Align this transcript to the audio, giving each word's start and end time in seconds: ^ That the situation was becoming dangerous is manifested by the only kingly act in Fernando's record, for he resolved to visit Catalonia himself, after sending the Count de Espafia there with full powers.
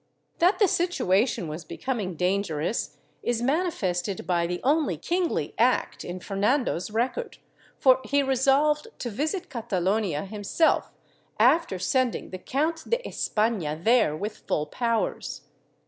^ 0.35 0.39
That 0.39 0.57
the 0.57 0.67
situation 0.67 1.47
was 1.47 1.63
becoming 1.63 2.15
dangerous 2.15 2.97
is 3.21 3.43
manifested 3.43 4.25
by 4.25 4.47
the 4.47 4.59
only 4.63 4.97
kingly 4.97 5.53
act 5.59 6.03
in 6.03 6.19
Fernando's 6.19 6.89
record, 6.89 7.37
for 7.77 7.99
he 8.03 8.23
resolved 8.23 8.87
to 8.97 9.11
visit 9.11 9.51
Catalonia 9.51 10.25
himself, 10.25 10.91
after 11.39 11.77
sending 11.77 12.31
the 12.31 12.39
Count 12.39 12.89
de 12.89 12.97
Espafia 13.07 13.75
there 13.79 14.17
with 14.17 14.37
full 14.37 14.65
powers. 14.65 15.41